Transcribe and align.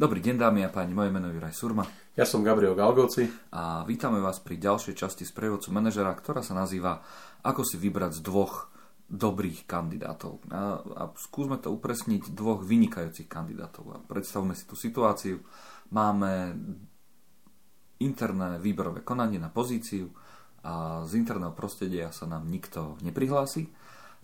Dobrý 0.00 0.24
deň 0.24 0.40
dámy 0.40 0.64
a 0.64 0.72
páni, 0.72 0.96
moje 0.96 1.12
meno 1.12 1.28
je 1.28 1.36
Juraj 1.36 1.52
Surma. 1.52 1.84
Ja 2.16 2.24
som 2.24 2.40
Gabriel 2.40 2.72
Galgoci. 2.72 3.28
A 3.52 3.84
vítame 3.84 4.16
vás 4.16 4.40
pri 4.40 4.56
ďalšej 4.56 4.96
časti 4.96 5.28
z 5.28 5.32
prevodcu 5.36 5.68
manažera, 5.76 6.16
ktorá 6.16 6.40
sa 6.40 6.56
nazýva 6.56 7.04
Ako 7.44 7.60
si 7.68 7.76
vybrať 7.76 8.16
z 8.16 8.20
dvoch 8.24 8.72
dobrých 9.12 9.68
kandidátov. 9.68 10.40
A, 10.48 10.80
a 10.80 11.02
skúsme 11.20 11.60
to 11.60 11.68
upresniť 11.76 12.32
dvoch 12.32 12.64
vynikajúcich 12.64 13.28
kandidátov. 13.28 13.92
A 13.92 14.00
predstavme 14.00 14.56
si 14.56 14.64
tú 14.64 14.72
situáciu. 14.72 15.44
Máme 15.92 16.56
interné 18.00 18.56
výberové 18.56 19.04
konanie 19.04 19.36
na 19.36 19.52
pozíciu 19.52 20.08
a 20.64 21.04
z 21.04 21.12
interného 21.20 21.52
prostredia 21.52 22.08
sa 22.08 22.24
nám 22.24 22.48
nikto 22.48 22.96
neprihlási. 23.04 23.68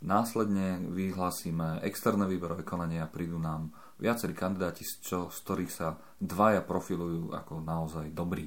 Následne 0.06 0.86
vyhlásime 0.86 1.82
externé 1.82 2.30
výberové 2.30 2.62
konanie 2.62 3.02
a 3.02 3.10
prídu 3.10 3.42
nám 3.42 3.74
viacerí 3.98 4.38
kandidáti, 4.38 4.86
z, 4.86 5.02
čo, 5.02 5.18
z 5.34 5.38
ktorých 5.42 5.72
sa 5.74 5.98
dvaja 6.22 6.62
profilujú 6.62 7.34
ako 7.34 7.58
naozaj 7.58 8.14
dobrí. 8.14 8.46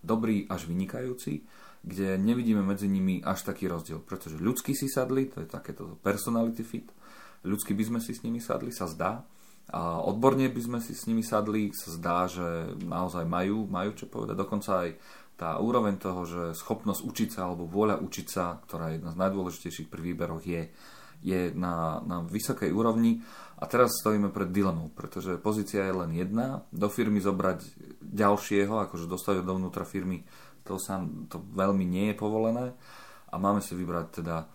Dobrí 0.00 0.48
až 0.48 0.64
vynikajúci, 0.64 1.44
kde 1.84 2.16
nevidíme 2.16 2.64
medzi 2.64 2.88
nimi 2.88 3.20
až 3.20 3.44
taký 3.44 3.68
rozdiel, 3.68 4.00
pretože 4.00 4.40
ľudsky 4.40 4.72
si 4.72 4.88
sadli, 4.88 5.28
to 5.28 5.44
je 5.44 5.48
takéto 5.48 6.00
personality 6.00 6.64
fit, 6.64 6.88
ľudsky 7.44 7.76
by 7.76 7.84
sme 7.84 8.00
si 8.00 8.16
s 8.16 8.24
nimi 8.24 8.40
sadli, 8.40 8.72
sa 8.72 8.88
zdá, 8.88 9.28
a 9.68 10.00
odborne 10.04 10.48
by 10.52 10.60
sme 10.60 10.78
si 10.80 10.92
s 10.92 11.08
nimi 11.08 11.24
sadli, 11.24 11.72
sa 11.72 11.88
zdá, 11.96 12.18
že 12.28 12.76
naozaj 12.84 13.24
majú, 13.24 13.64
majú 13.68 13.96
čo 13.96 14.08
povedať, 14.08 14.36
dokonca 14.36 14.88
aj 14.88 14.90
tá 15.34 15.58
úroveň 15.58 15.98
toho, 15.98 16.22
že 16.24 16.42
schopnosť 16.54 17.02
učiť 17.02 17.28
sa 17.34 17.50
alebo 17.50 17.66
vôľa 17.66 17.98
učiť 17.98 18.26
sa, 18.30 18.62
ktorá 18.62 18.90
je 18.90 19.02
jedna 19.02 19.10
z 19.10 19.20
najdôležitejších 19.20 19.88
pri 19.90 20.00
výberoch, 20.00 20.42
je, 20.46 20.70
je 21.26 21.40
na, 21.54 21.98
na 22.06 22.22
vysokej 22.22 22.70
úrovni 22.70 23.18
a 23.58 23.66
teraz 23.66 23.98
stojíme 23.98 24.30
pred 24.30 24.50
dilemou, 24.54 24.90
pretože 24.94 25.38
pozícia 25.38 25.86
je 25.86 25.94
len 25.94 26.10
jedna. 26.14 26.62
Do 26.70 26.86
firmy 26.86 27.18
zobrať 27.18 27.66
ďalšieho, 28.02 28.86
akože 28.86 29.10
dostať 29.10 29.42
dovnútra 29.42 29.82
firmy, 29.82 30.22
to, 30.64 30.80
sa, 30.80 31.02
to 31.28 31.42
veľmi 31.54 31.84
nie 31.84 32.10
je 32.12 32.16
povolené. 32.16 32.74
A 33.30 33.34
máme 33.36 33.58
si 33.58 33.74
vybrať 33.74 34.22
teda 34.22 34.46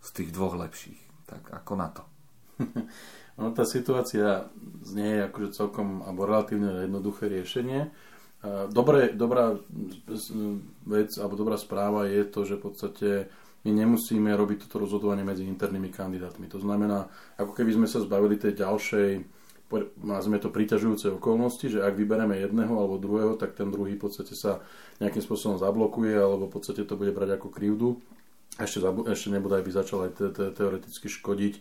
z 0.00 0.08
tých 0.12 0.30
dvoch 0.32 0.56
lepších. 0.56 1.28
Tak 1.28 1.42
ako 1.62 1.72
na 1.76 1.88
to? 1.92 2.02
No 3.34 3.50
tá 3.50 3.66
situácia 3.66 4.46
znie 4.86 5.26
akože 5.26 5.58
celkom 5.58 6.06
alebo 6.06 6.22
relatívne 6.22 6.86
jednoduché 6.86 7.26
riešenie. 7.26 7.90
Dobré, 8.68 9.08
dobrá 9.16 9.56
vec 10.84 11.16
alebo 11.16 11.34
dobrá 11.40 11.56
správa 11.56 12.04
je 12.04 12.28
to, 12.28 12.44
že 12.44 12.60
v 12.60 12.64
podstate 12.68 13.08
my 13.64 13.72
nemusíme 13.72 14.28
robiť 14.36 14.68
toto 14.68 14.84
rozhodovanie 14.84 15.24
medzi 15.24 15.48
internými 15.48 15.88
kandidátmi. 15.88 16.44
To 16.52 16.60
znamená, 16.60 17.08
ako 17.40 17.56
keby 17.56 17.72
sme 17.72 17.88
sa 17.88 18.04
zbavili 18.04 18.36
tej 18.36 18.60
ďalšej, 18.60 19.08
nazvime 20.04 20.36
to 20.36 20.52
priťažujúce 20.52 21.16
okolnosti, 21.16 21.72
že 21.72 21.80
ak 21.80 21.96
vybereme 21.96 22.36
jedného 22.36 22.76
alebo 22.76 23.00
druhého, 23.00 23.40
tak 23.40 23.56
ten 23.56 23.72
druhý 23.72 23.96
v 23.96 24.04
podstate 24.04 24.36
sa 24.36 24.60
nejakým 25.00 25.24
spôsobom 25.24 25.56
zablokuje 25.56 26.12
alebo 26.12 26.44
v 26.46 26.54
podstate 26.60 26.84
to 26.84 27.00
bude 27.00 27.16
brať 27.16 27.40
ako 27.40 27.48
krivdu. 27.48 27.96
Ešte, 28.60 28.84
ešte 29.08 29.32
nebude 29.32 29.56
aj 29.56 29.64
by 29.64 29.72
začal 29.72 29.98
aj 30.06 30.12
te, 30.14 30.26
te, 30.30 30.44
teoreticky 30.52 31.10
škodiť 31.10 31.54
e, 31.58 31.60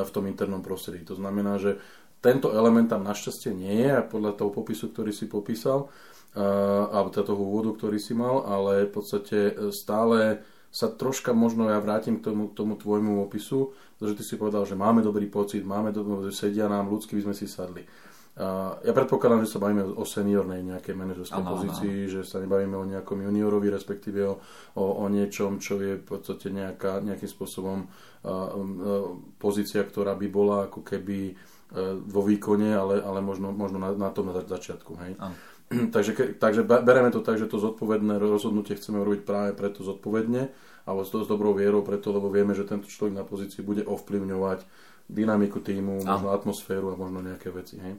v 0.00 0.10
tom 0.14 0.24
internom 0.24 0.64
prostredí. 0.64 1.04
To 1.04 1.18
znamená, 1.18 1.60
že 1.60 1.76
tento 2.24 2.52
element 2.52 2.88
tam 2.88 3.04
našťastie 3.04 3.52
nie 3.52 3.84
je 3.84 3.90
a 3.92 4.06
podľa 4.06 4.40
toho 4.40 4.48
popisu, 4.52 4.88
ktorý 4.88 5.12
si 5.12 5.28
popísal, 5.28 5.92
alebo 6.30 7.10
teda 7.10 7.34
toho 7.34 7.42
úvodu, 7.42 7.74
ktorý 7.74 7.98
si 7.98 8.14
mal, 8.14 8.46
ale 8.46 8.86
v 8.86 8.92
podstate 8.94 9.38
stále 9.74 10.46
sa 10.70 10.86
troška 10.86 11.34
možno 11.34 11.66
ja 11.66 11.82
vrátim 11.82 12.22
k 12.22 12.30
tomu, 12.30 12.46
tomu 12.54 12.78
tvojmu 12.78 13.26
opisu, 13.26 13.74
pretože 13.98 14.22
ty 14.22 14.22
si 14.22 14.38
povedal, 14.38 14.62
že 14.62 14.78
máme 14.78 15.02
dobrý 15.02 15.26
pocit, 15.26 15.66
máme 15.66 15.90
dobrý, 15.90 16.30
že 16.30 16.46
sedia 16.46 16.70
nám, 16.70 16.86
ľudsky 16.86 17.18
by 17.18 17.22
sme 17.26 17.34
si 17.34 17.50
sadli. 17.50 17.82
Uh, 18.30 18.78
ja 18.86 18.94
predpokladám, 18.94 19.42
že 19.42 19.50
sa 19.50 19.58
bavíme 19.58 19.82
o 19.82 20.06
seniornej 20.06 20.62
nejakej 20.62 20.94
manažerskej 20.94 21.44
pozícii, 21.44 21.96
ano. 22.06 22.12
že 22.14 22.20
sa 22.22 22.38
nebavíme 22.38 22.78
o 22.78 22.86
nejakom 22.86 23.18
juniorovi, 23.26 23.68
respektíve 23.74 24.22
o, 24.22 24.38
o, 24.78 24.84
o 25.02 25.04
niečom, 25.10 25.58
čo 25.58 25.82
je 25.82 25.98
v 25.98 26.04
podstate 26.06 26.54
nejaká, 26.54 27.02
nejakým 27.02 27.26
spôsobom 27.26 27.84
uh, 27.84 28.30
uh, 28.30 29.18
pozícia, 29.36 29.82
ktorá 29.82 30.14
by 30.14 30.28
bola 30.30 30.70
ako 30.70 30.86
keby 30.86 31.34
uh, 31.34 31.98
vo 31.98 32.22
výkone, 32.22 32.70
ale, 32.70 33.02
ale 33.02 33.18
možno, 33.18 33.50
možno 33.50 33.82
na, 33.82 33.98
na 33.98 34.08
tom 34.14 34.30
začiatku. 34.30 34.92
Hej? 35.02 35.12
Ano. 35.18 35.34
takže, 35.94 36.34
takže 36.38 36.66
bereme 36.66 37.14
to 37.14 37.22
tak, 37.22 37.38
že 37.38 37.46
to 37.46 37.62
zodpovedné 37.62 38.18
rozhodnutie 38.18 38.74
chceme 38.74 38.98
urobiť 38.98 39.22
práve 39.22 39.50
preto 39.54 39.86
zodpovedne, 39.86 40.50
alebo 40.84 41.06
s, 41.06 41.14
s 41.14 41.30
dobrou 41.30 41.54
vierou 41.54 41.86
preto, 41.86 42.10
lebo 42.10 42.26
vieme, 42.26 42.58
že 42.58 42.66
tento 42.66 42.90
človek 42.90 43.14
na 43.14 43.22
pozícii 43.22 43.62
bude 43.62 43.86
ovplyvňovať 43.86 44.66
dynamiku 45.10 45.58
týmu, 45.62 46.06
možno 46.06 46.30
atmosféru 46.30 46.94
a 46.94 46.98
možno 46.98 47.22
nejaké 47.22 47.50
veci. 47.50 47.78
Hej. 47.82 47.98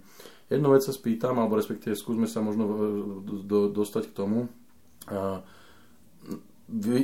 Jednu 0.52 0.76
vec 0.76 0.84
sa 0.84 0.92
spýtam, 0.96 1.40
alebo 1.40 1.56
respektíve 1.60 1.96
skúsme 1.96 2.28
sa 2.28 2.44
možno 2.44 2.64
e, 2.68 2.74
do, 3.48 3.72
dostať 3.72 4.12
k 4.12 4.16
tomu. 4.16 4.52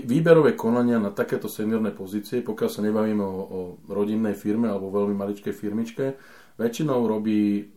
Výberové 0.08 0.56
konania 0.56 0.96
na 0.96 1.12
takéto 1.12 1.52
seniorné 1.52 1.92
pozície, 1.92 2.40
pokiaľ 2.40 2.70
sa 2.72 2.84
nebavíme 2.84 3.24
o, 3.24 3.40
o 3.44 3.60
rodinnej 3.92 4.36
firme 4.36 4.72
alebo 4.72 4.92
veľmi 4.92 5.16
maličkej 5.16 5.52
firmičke, 5.52 6.16
väčšinou 6.56 7.04
robí 7.04 7.68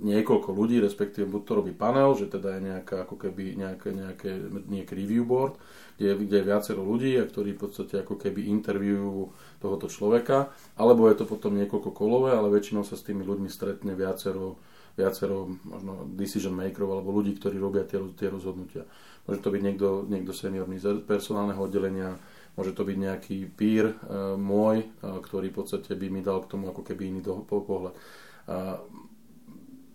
niekoľko 0.00 0.50
ľudí, 0.50 0.82
respektíve 0.82 1.28
buď 1.30 1.42
to 1.46 1.52
robí 1.54 1.72
panel, 1.74 2.18
že 2.18 2.26
teda 2.26 2.58
je 2.58 2.60
nejaká, 2.74 3.06
ako 3.06 3.14
keby 3.14 3.54
nejaké, 3.54 3.94
nejaké, 3.94 4.30
nejaké 4.66 4.92
review 4.98 5.22
board, 5.22 5.54
kde 5.94 6.26
kde 6.26 6.36
je 6.42 6.48
viacero 6.48 6.82
ľudí, 6.82 7.14
a 7.18 7.28
ktorí 7.28 7.54
v 7.54 7.62
podstate 7.62 8.02
ako 8.02 8.18
keby 8.18 8.50
interviewujú 8.50 9.30
tohoto 9.62 9.86
človeka, 9.86 10.50
alebo 10.74 11.06
je 11.06 11.16
to 11.22 11.24
potom 11.30 11.54
niekoľko 11.54 11.90
kolové, 11.94 12.34
ale 12.34 12.50
väčšinou 12.50 12.82
sa 12.82 12.98
s 12.98 13.06
tými 13.06 13.22
ľuďmi 13.22 13.46
stretne 13.46 13.94
viacero, 13.94 14.58
viacero 14.98 15.46
možno 15.62 16.10
decision 16.18 16.54
makerov 16.54 16.98
alebo 16.98 17.14
ľudí, 17.14 17.38
ktorí 17.38 17.58
robia 17.62 17.86
tie, 17.86 18.02
tie 18.18 18.26
rozhodnutia. 18.26 18.86
Môže 19.24 19.40
to 19.40 19.48
byť 19.54 19.62
niekto, 19.62 19.88
niekto 20.10 20.32
seniorný 20.36 20.76
z 20.82 21.00
personálneho 21.06 21.62
oddelenia, 21.62 22.18
môže 22.58 22.74
to 22.74 22.82
byť 22.86 22.96
nejaký 22.98 23.36
peer 23.54 23.94
e, 23.94 23.96
môj, 24.36 24.84
e, 24.84 24.86
ktorý 25.00 25.50
v 25.50 25.58
podstate 25.62 25.94
by 25.94 26.06
mi 26.10 26.20
dal 26.20 26.42
k 26.44 26.50
tomu 26.50 26.70
ako 26.70 26.82
keby 26.86 27.10
iný 27.10 27.20
do, 27.24 27.42
po, 27.42 27.64
pohľad. 27.64 27.94
E, 27.94 28.00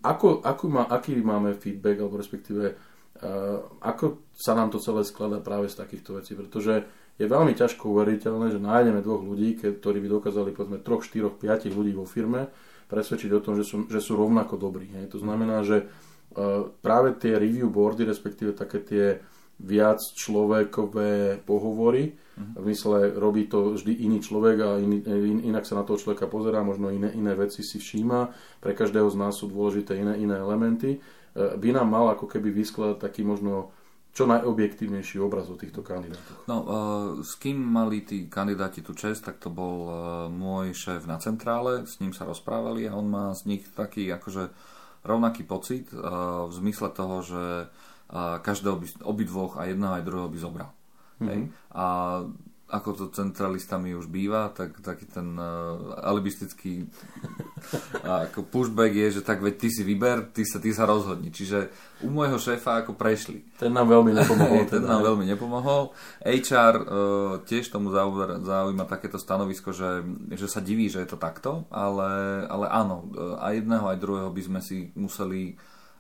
ako, 0.04 0.42
ako 0.46 0.66
má, 0.72 0.84
aký 0.88 1.18
máme 1.20 1.56
feedback, 1.56 2.00
alebo 2.00 2.20
respektíve 2.20 2.74
uh, 2.74 3.60
ako 3.84 4.32
sa 4.36 4.56
nám 4.56 4.72
to 4.72 4.80
celé 4.80 5.04
skladá 5.04 5.44
práve 5.44 5.68
z 5.68 5.80
takýchto 5.80 6.20
vecí, 6.20 6.36
pretože 6.36 6.88
je 7.20 7.28
veľmi 7.28 7.52
ťažko 7.52 7.92
uveriteľné, 7.92 8.56
že 8.56 8.64
nájdeme 8.64 9.04
dvoch 9.04 9.20
ľudí, 9.20 9.60
ktorí 9.60 10.00
by 10.00 10.08
dokázali 10.08 10.56
povedzme 10.56 10.80
troch, 10.80 11.04
štyroch, 11.04 11.36
piatich 11.36 11.76
ľudí 11.76 11.92
vo 11.92 12.08
firme 12.08 12.48
presvedčiť 12.88 13.32
o 13.36 13.44
tom, 13.44 13.60
že 13.60 13.68
sú, 13.68 13.92
že 13.92 14.00
sú 14.00 14.16
rovnako 14.16 14.56
dobrí. 14.56 14.88
Hej. 14.96 15.12
To 15.14 15.20
znamená, 15.20 15.62
že 15.68 15.84
uh, 15.84 16.72
práve 16.80 17.20
tie 17.20 17.36
review 17.36 17.68
boardy, 17.68 18.08
respektíve 18.08 18.56
také 18.56 18.80
tie 18.80 19.06
viac 19.60 20.00
človekové 20.16 21.44
pohovory, 21.44 22.16
v 22.40 22.66
mysle 22.72 23.12
robí 23.20 23.52
to 23.52 23.76
vždy 23.76 24.08
iný 24.08 24.24
človek 24.24 24.58
a 24.64 24.70
iný, 24.80 25.04
in, 25.04 25.40
inak 25.52 25.68
sa 25.68 25.76
na 25.76 25.84
toho 25.84 26.00
človeka 26.00 26.32
pozerá, 26.32 26.64
možno 26.64 26.88
iné, 26.88 27.12
iné 27.12 27.36
veci 27.36 27.60
si 27.68 27.84
všíma. 27.84 28.32
Pre 28.64 28.72
každého 28.72 29.12
z 29.12 29.20
nás 29.20 29.36
sú 29.36 29.52
dôležité 29.52 30.00
iné, 30.00 30.16
iné 30.24 30.40
elementy. 30.40 30.96
E, 30.96 31.00
by 31.36 31.70
nám 31.76 31.92
mal 31.92 32.16
ako 32.16 32.32
keby 32.32 32.56
vyskladať 32.56 32.98
taký 33.04 33.28
možno 33.28 33.76
čo 34.16 34.26
najobjektívnejší 34.26 35.20
obraz 35.20 35.52
o 35.52 35.60
týchto 35.60 35.86
kandidátoch. 35.86 36.50
No, 36.50 36.58
uh, 36.60 36.68
s 37.22 37.38
kým 37.38 37.62
mali 37.62 38.02
tí 38.02 38.26
kandidáti 38.26 38.82
tú 38.82 38.98
čest, 38.98 39.22
tak 39.22 39.38
to 39.38 39.54
bol 39.54 39.78
uh, 39.86 39.94
môj 40.34 40.74
šéf 40.74 41.06
na 41.06 41.22
centrále, 41.22 41.86
s 41.86 42.02
ním 42.02 42.10
sa 42.10 42.26
rozprávali 42.26 42.90
a 42.90 42.98
on 42.98 43.06
má 43.06 43.30
z 43.38 43.46
nich 43.46 43.64
taký 43.70 44.10
akože 44.10 44.50
rovnaký 45.06 45.48
pocit 45.48 45.88
v 45.96 46.52
zmysle 46.52 46.92
toho, 46.92 47.24
že 47.24 47.44
uh, 48.10 48.38
každého 48.42 48.76
by, 48.78 48.88
obidvoch 49.06 49.58
a 49.58 49.70
jedného 49.70 49.94
aj 49.98 50.06
druhého 50.06 50.30
by 50.30 50.40
zobral. 50.40 50.70
Mm-hmm. 51.20 51.28
Hej? 51.30 51.40
A 51.74 51.86
ako 52.70 52.90
to 52.94 53.06
centralistami 53.10 53.98
už 53.98 54.06
býva, 54.06 54.54
tak 54.54 54.78
taký 54.86 55.10
ten 55.10 55.34
uh, 55.34 55.98
alibistický 56.06 56.86
uh, 58.06 58.30
ako 58.30 58.46
pushback 58.46 58.94
je, 58.94 59.20
že 59.20 59.22
tak 59.26 59.42
veď 59.42 59.56
ty 59.58 59.68
si 59.74 59.82
vyber, 59.82 60.30
ty 60.30 60.46
sa, 60.46 60.62
ty 60.62 60.70
sa 60.70 60.86
rozhodni. 60.86 61.34
Čiže 61.34 61.74
u 62.06 62.14
môjho 62.14 62.38
šéfa 62.38 62.86
ako 62.86 62.94
prešli. 62.94 63.42
Ten 63.58 63.74
nám 63.74 63.90
veľmi 63.90 64.14
nepomohol. 64.14 64.62
ten 64.74 64.86
nám 64.86 65.02
veľmi 65.02 65.26
nepomohol. 65.26 65.98
HR 66.22 66.76
uh, 66.78 66.86
tiež 67.50 67.74
tomu 67.74 67.90
zaujíma 67.90 68.86
takéto 68.86 69.18
stanovisko, 69.18 69.74
že, 69.74 70.06
že 70.38 70.46
sa 70.46 70.62
diví, 70.62 70.94
že 70.94 71.02
je 71.02 71.10
to 71.10 71.18
takto, 71.18 71.66
ale, 71.74 72.46
ale 72.46 72.70
áno, 72.70 73.10
uh, 73.18 73.42
aj 73.42 73.66
jedného, 73.66 73.86
aj 73.90 73.98
druhého 73.98 74.30
by 74.30 74.42
sme 74.46 74.62
si 74.62 74.94
museli 74.94 75.58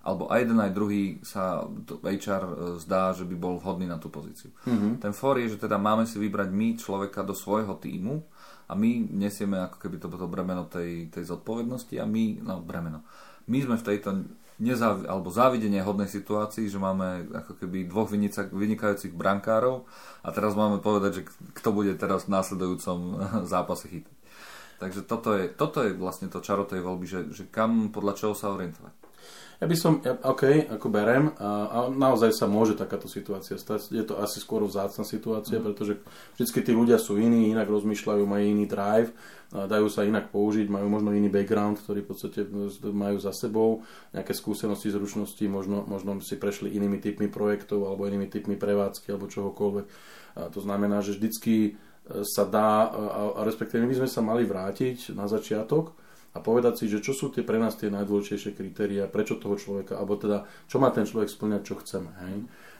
alebo 0.09 0.25
aj 0.33 0.41
jeden 0.41 0.57
aj 0.57 0.71
druhý 0.73 1.21
sa 1.21 1.69
HR 2.01 2.43
e, 2.49 2.53
zdá, 2.81 3.13
že 3.13 3.29
by 3.29 3.35
bol 3.37 3.61
vhodný 3.61 3.85
na 3.85 4.01
tú 4.01 4.09
pozíciu. 4.09 4.49
Mm-hmm. 4.65 5.05
Ten 5.05 5.13
for 5.13 5.37
je, 5.37 5.53
že 5.53 5.61
teda 5.61 5.77
máme 5.77 6.09
si 6.09 6.17
vybrať 6.17 6.49
my 6.49 6.73
človeka 6.81 7.21
do 7.21 7.37
svojho 7.37 7.77
týmu 7.77 8.25
a 8.65 8.73
my 8.73 9.13
nesieme 9.13 9.61
ako 9.61 9.77
keby 9.77 10.01
to, 10.01 10.09
to 10.09 10.25
bremeno 10.25 10.65
tej, 10.65 11.13
tej 11.13 11.29
zodpovednosti 11.29 11.93
a 12.01 12.09
my, 12.09 12.41
no 12.41 12.65
bremeno, 12.65 13.05
my 13.45 13.57
sme 13.61 13.77
v 13.77 13.85
tejto 13.85 14.09
nezáv- 14.59 15.07
alebo 15.07 15.31
závidenie 15.31 15.79
hodnej 15.81 16.11
situácii, 16.11 16.67
že 16.67 16.77
máme 16.77 17.31
ako 17.31 17.53
keby 17.63 17.87
dvoch 17.87 18.11
vynikajúcich 18.51 19.15
brankárov 19.15 19.87
a 20.21 20.29
teraz 20.35 20.53
máme 20.53 20.83
povedať, 20.83 21.21
že 21.21 21.25
kto 21.55 21.69
bude 21.71 21.95
teraz 21.95 22.27
v 22.27 22.35
následujúcom 22.35 22.97
zápase 23.53 23.87
chytať. 23.87 24.17
Takže 24.79 25.03
toto 25.03 25.35
je, 25.35 25.51
toto 25.51 25.83
je 25.83 25.91
vlastne 25.91 26.31
to 26.31 26.39
čaro 26.39 26.63
tej 26.63 26.79
voľby, 26.79 27.05
že, 27.07 27.21
že 27.35 27.43
kam 27.51 27.91
podľa 27.91 28.15
čoho 28.15 28.33
sa 28.35 28.55
orientovať. 28.55 28.98
Ja 29.59 29.67
by 29.67 29.75
som, 29.75 29.99
ja, 30.07 30.15
OK, 30.23 30.71
ako 30.71 30.87
berem, 30.87 31.35
a, 31.35 31.67
a 31.67 31.77
naozaj 31.91 32.31
sa 32.31 32.47
môže 32.47 32.79
takáto 32.79 33.11
situácia 33.11 33.59
stať. 33.59 33.91
Je 33.91 34.07
to 34.07 34.15
asi 34.15 34.39
skôr 34.39 34.63
vzácna 34.63 35.03
situácia, 35.03 35.59
mm. 35.59 35.63
pretože 35.67 35.99
vždy 36.39 36.63
tí 36.63 36.71
ľudia 36.71 36.95
sú 36.95 37.19
iní, 37.19 37.51
inak 37.51 37.67
rozmýšľajú, 37.67 38.23
majú 38.23 38.45
iný 38.47 38.63
drive, 38.71 39.11
dajú 39.51 39.91
sa 39.91 40.07
inak 40.07 40.31
použiť, 40.31 40.71
majú 40.71 40.87
možno 40.87 41.11
iný 41.11 41.27
background, 41.27 41.83
ktorý 41.83 42.05
v 42.05 42.07
podstate 42.07 42.47
majú 42.87 43.19
za 43.19 43.35
sebou, 43.35 43.83
nejaké 44.15 44.31
skúsenosti, 44.31 44.95
zručnosti, 44.95 45.43
možno, 45.51 45.83
možno 45.83 46.23
si 46.23 46.39
prešli 46.39 46.71
inými 46.79 47.03
typmi 47.03 47.27
projektov 47.27 47.83
alebo 47.83 48.07
inými 48.07 48.31
typmi 48.31 48.55
prevádzky 48.55 49.11
alebo 49.11 49.27
čohokoľvek. 49.27 49.85
A 50.39 50.47
to 50.55 50.63
znamená, 50.63 51.03
že 51.03 51.19
vždycky 51.19 51.55
e, 51.67 51.71
sa 52.23 52.47
dá, 52.47 52.87
a, 52.87 53.11
a 53.35 53.41
respektíve 53.43 53.83
my 53.83 53.91
sme 53.91 54.07
sa 54.07 54.23
mali 54.23 54.47
vrátiť 54.47 55.17
na 55.17 55.27
začiatok, 55.27 55.98
a 56.29 56.37
povedať 56.37 56.83
si, 56.83 56.85
že 56.85 57.01
čo 57.01 57.17
sú 57.17 57.33
tie 57.33 57.41
pre 57.41 57.57
nás 57.57 57.73
tie 57.73 57.89
najdôležitejšie 57.89 58.53
kritéria, 58.53 59.09
prečo 59.09 59.41
toho 59.41 59.57
človeka, 59.57 59.97
alebo 59.97 60.13
teda 60.13 60.45
čo 60.69 60.77
má 60.77 60.93
ten 60.93 61.09
človek 61.09 61.25
splňať, 61.25 61.61
čo 61.65 61.75
chceme. 61.81 62.11
Hej? 62.25 62.35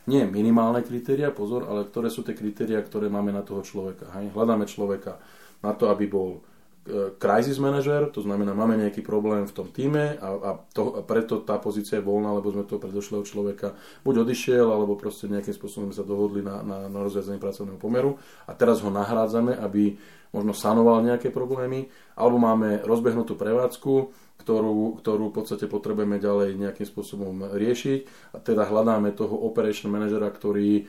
Nie 0.05 0.23
minimálne 0.29 0.85
kritéria, 0.85 1.33
pozor, 1.33 1.65
ale 1.65 1.89
ktoré 1.89 2.13
sú 2.13 2.21
tie 2.21 2.37
kritéria, 2.37 2.81
ktoré 2.81 3.09
máme 3.09 3.33
na 3.33 3.41
toho 3.41 3.65
človeka. 3.65 4.05
Hej? 4.21 4.29
Hľadáme 4.37 4.69
človeka 4.69 5.17
na 5.65 5.73
to, 5.73 5.89
aby 5.89 6.05
bol 6.05 6.39
e, 6.85 7.17
crisis 7.17 7.57
manager, 7.57 8.13
to 8.13 8.21
znamená, 8.21 8.53
máme 8.53 8.77
nejaký 8.77 9.01
problém 9.01 9.49
v 9.49 9.55
tom 9.57 9.67
týme 9.73 10.21
a, 10.21 10.29
a, 10.29 10.51
to, 10.69 10.95
a 10.95 11.01
preto 11.01 11.41
tá 11.41 11.57
pozícia 11.57 11.97
je 11.97 12.05
voľná, 12.05 12.29
lebo 12.37 12.53
sme 12.53 12.69
toho 12.69 12.77
predošlého 12.77 13.25
človeka 13.25 13.73
buď 14.05 14.29
odišiel, 14.29 14.69
alebo 14.69 14.93
proste 14.93 15.25
nejakým 15.25 15.57
spôsobom 15.57 15.89
sa 15.89 16.05
dohodli 16.05 16.45
na, 16.45 16.61
na, 16.61 16.85
na 16.85 16.99
rozviazanie 17.01 17.41
pracovného 17.41 17.81
pomeru 17.81 18.13
a 18.45 18.53
teraz 18.53 18.85
ho 18.85 18.93
nahrádzame, 18.93 19.57
aby 19.57 19.97
možno 20.29 20.53
sanoval 20.53 21.01
nejaké 21.01 21.33
problémy, 21.33 21.89
alebo 22.13 22.37
máme 22.37 22.85
rozbehnutú 22.85 23.33
prevádzku, 23.33 23.93
ktorú, 24.39 24.97
ktorú 25.03 25.29
v 25.29 25.35
podstate 25.35 25.65
potrebujeme 25.67 26.17
ďalej 26.21 26.55
nejakým 26.55 26.87
spôsobom 26.87 27.53
riešiť 27.53 28.33
a 28.33 28.37
teda 28.39 28.65
hľadáme 28.69 29.11
toho 29.11 29.35
operation 29.35 29.91
manažera, 29.91 30.31
ktorý 30.31 30.87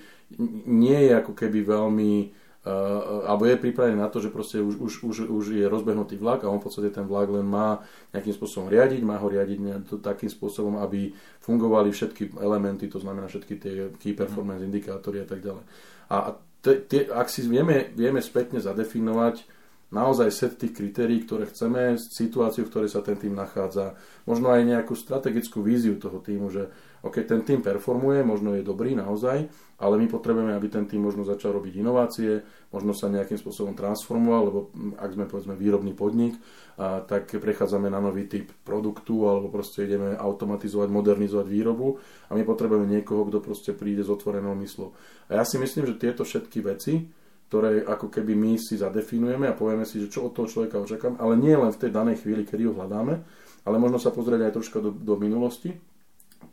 nie 0.71 1.01
je 1.09 1.13
ako 1.17 1.33
keby 1.35 1.67
veľmi 1.67 2.13
Uh, 2.61 3.25
alebo 3.25 3.49
je 3.49 3.57
pripravený 3.57 3.97
na 3.97 4.13
to, 4.13 4.21
že 4.21 4.29
proste 4.29 4.61
už, 4.61 4.85
už, 4.85 4.93
už, 5.01 5.17
už 5.33 5.45
je 5.57 5.65
rozbehnutý 5.65 6.21
vlak 6.21 6.45
a 6.45 6.53
on 6.53 6.61
v 6.61 6.69
podstate 6.69 6.93
ten 6.93 7.09
vlak 7.09 7.33
len 7.33 7.49
má 7.49 7.81
nejakým 8.13 8.37
spôsobom 8.37 8.69
riadiť, 8.69 9.01
má 9.01 9.17
ho 9.17 9.33
riadiť 9.33 9.89
takým 10.05 10.29
spôsobom, 10.29 10.77
aby 10.77 11.09
fungovali 11.41 11.89
všetky 11.89 12.37
elementy, 12.37 12.93
to 12.93 13.01
znamená 13.01 13.33
všetky 13.33 13.55
tie 13.57 13.89
key 13.97 14.13
performance 14.13 14.61
indikátory 14.61 15.25
a 15.25 15.27
tak 15.33 15.41
ďalej. 15.41 15.65
A 16.13 16.37
te, 16.61 16.81
te, 16.85 17.09
ak 17.09 17.29
si 17.33 17.45
vieme, 17.49 17.91
vieme 17.97 18.21
spätne 18.21 18.61
zadefinovať 18.61 19.45
naozaj 19.91 20.31
set 20.31 20.53
tých 20.55 20.71
kritérií, 20.71 21.27
ktoré 21.27 21.51
chceme, 21.51 21.99
situáciu, 21.99 22.67
v 22.67 22.71
ktorej 22.71 22.91
sa 22.95 23.03
ten 23.03 23.19
tým 23.19 23.35
nachádza, 23.35 23.99
možno 24.23 24.55
aj 24.55 24.63
nejakú 24.63 24.95
strategickú 24.95 25.67
víziu 25.67 25.99
toho 25.99 26.23
týmu, 26.23 26.47
že 26.51 26.71
OK, 27.03 27.27
ten 27.27 27.43
tým 27.43 27.59
performuje, 27.65 28.23
možno 28.23 28.55
je 28.55 28.63
dobrý 28.63 28.95
naozaj, 28.95 29.51
ale 29.81 29.95
my 29.97 30.07
potrebujeme, 30.07 30.53
aby 30.53 30.69
ten 30.69 30.85
tým 30.87 31.03
možno 31.03 31.27
začal 31.27 31.57
robiť 31.57 31.81
inovácie, 31.81 32.45
možno 32.71 32.93
sa 32.93 33.11
nejakým 33.11 33.41
spôsobom 33.41 33.73
transformoval, 33.75 34.43
lebo 34.47 34.59
ak 35.01 35.11
sme 35.17 35.25
povedzme 35.27 35.57
výrobný 35.57 35.97
podnik, 35.97 36.39
a, 36.77 37.01
tak 37.03 37.33
prechádzame 37.33 37.91
na 37.91 37.99
nový 37.99 38.31
typ 38.31 38.53
produktu 38.63 39.27
alebo 39.27 39.51
proste 39.51 39.89
ideme 39.89 40.15
automatizovať, 40.15 40.89
modernizovať 40.93 41.47
výrobu 41.51 41.99
a 42.31 42.37
my 42.37 42.47
potrebujeme 42.47 42.87
niekoho, 42.87 43.27
kto 43.27 43.43
proste 43.43 43.73
príde 43.75 44.05
s 44.07 44.13
otvorenou 44.13 44.55
myslou. 44.61 44.95
A 45.33 45.41
ja 45.41 45.45
si 45.49 45.57
myslím, 45.57 45.89
že 45.89 45.99
tieto 45.99 46.23
všetky 46.23 46.63
veci, 46.63 47.11
ktoré 47.51 47.83
ako 47.83 48.15
keby 48.15 48.39
my 48.39 48.55
si 48.63 48.79
zadefinujeme 48.79 49.51
a 49.51 49.59
povieme 49.59 49.83
si, 49.83 49.99
že 49.99 50.07
čo 50.07 50.31
od 50.31 50.39
toho 50.39 50.47
človeka 50.47 50.79
očakám, 50.79 51.19
ale 51.19 51.35
nie 51.35 51.51
len 51.51 51.75
v 51.75 51.81
tej 51.83 51.91
danej 51.91 52.23
chvíli, 52.23 52.47
kedy 52.47 52.71
ho 52.71 52.79
hľadáme, 52.79 53.27
ale 53.67 53.77
možno 53.83 53.99
sa 53.99 54.15
pozrieť 54.15 54.47
aj 54.47 54.55
troška 54.55 54.79
do, 54.79 54.95
do 54.95 55.19
minulosti, 55.19 55.75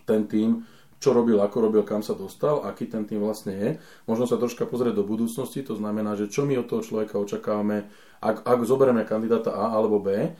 ten 0.09 0.25
tým, 0.25 0.65
čo 0.97 1.13
robil, 1.13 1.37
ako 1.37 1.69
robil, 1.69 1.85
kam 1.85 2.01
sa 2.01 2.17
dostal, 2.17 2.65
aký 2.65 2.89
ten 2.89 3.05
tým 3.05 3.21
vlastne 3.21 3.53
je. 3.53 3.69
Možno 4.09 4.25
sa 4.25 4.41
troška 4.41 4.65
pozrieť 4.65 4.97
do 4.97 5.05
budúcnosti, 5.05 5.61
to 5.61 5.77
znamená, 5.77 6.17
že 6.17 6.33
čo 6.33 6.49
my 6.49 6.57
od 6.57 6.65
toho 6.65 6.81
človeka 6.81 7.21
očakávame, 7.21 7.85
ak, 8.17 8.41
ak 8.41 8.59
zoberieme 8.65 9.05
kandidáta 9.05 9.53
A 9.53 9.77
alebo 9.77 10.01
B, 10.01 10.33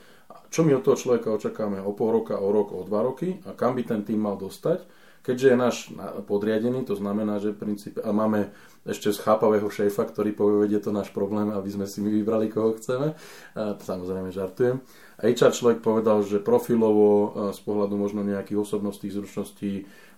čo 0.50 0.66
my 0.66 0.74
od 0.74 0.82
toho 0.82 0.98
človeka 0.98 1.30
očakávame 1.38 1.86
o 1.86 1.94
pol 1.94 2.18
roka, 2.18 2.42
o 2.42 2.50
rok, 2.50 2.74
o 2.74 2.82
dva 2.82 3.06
roky 3.06 3.38
a 3.46 3.54
kam 3.54 3.78
by 3.78 3.86
ten 3.86 4.02
tým 4.02 4.26
mal 4.26 4.34
dostať. 4.34 5.06
Keďže 5.26 5.48
je 5.52 5.58
náš 5.60 5.76
podriadený, 6.24 6.88
to 6.88 6.96
znamená, 6.96 7.38
že 7.44 7.52
princípe, 7.52 8.00
a 8.00 8.16
máme 8.16 8.52
ešte 8.88 9.12
schápavého 9.12 9.68
šéfa, 9.68 10.08
ktorý 10.08 10.32
povie, 10.32 10.72
je 10.72 10.80
to 10.80 10.96
náš 10.96 11.12
problém, 11.12 11.52
aby 11.52 11.68
sme 11.68 11.84
si 11.84 12.00
my 12.00 12.08
vybrali, 12.08 12.48
koho 12.48 12.80
chceme. 12.80 13.12
A 13.60 13.76
samozrejme 13.76 14.32
žartujem. 14.32 14.80
HR 15.20 15.52
človek 15.52 15.80
povedal, 15.84 16.24
že 16.24 16.40
profilovo 16.40 17.36
z 17.52 17.60
pohľadu 17.68 18.00
možno 18.00 18.24
nejakých 18.24 18.64
osobnostných 18.64 19.16
zručností 19.18 19.72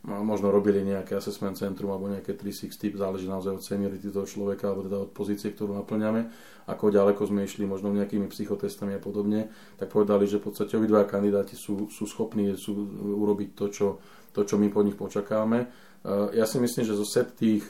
možno 0.03 0.47
robili 0.47 0.79
nejaké 0.79 1.19
assessment 1.19 1.59
centrum 1.59 1.91
alebo 1.91 2.07
nejaké 2.07 2.31
360, 2.31 2.95
záleží 2.95 3.27
naozaj 3.27 3.59
od 3.59 3.63
seniority 3.63 4.07
toho 4.07 4.23
človeka 4.23 4.71
alebo 4.71 4.87
teda 4.87 4.97
od 5.03 5.11
pozície, 5.11 5.51
ktorú 5.51 5.75
naplňame, 5.75 6.31
ako 6.71 6.87
ďaleko 6.87 7.27
sme 7.27 7.43
išli 7.43 7.67
možno 7.67 7.91
nejakými 7.91 8.31
psychotestami 8.31 8.95
a 8.95 9.01
podobne, 9.03 9.51
tak 9.75 9.91
povedali, 9.91 10.23
že 10.23 10.39
v 10.39 10.51
podstate 10.51 10.79
obidva 10.79 11.03
kandidáti 11.03 11.59
sú, 11.59 11.91
sú 11.91 12.07
schopní 12.07 12.55
sú 12.55 12.79
urobiť 12.95 13.49
to 13.59 13.65
čo, 13.67 13.87
to, 14.31 14.45
čo 14.45 14.55
my 14.57 14.67
po 14.69 14.81
nich 14.85 14.95
počakávame. 14.95 15.67
Ja 16.33 16.47
si 16.47 16.61
myslím, 16.61 16.85
že 16.87 16.95
zo 16.95 17.03
set 17.03 17.35
tých 17.35 17.65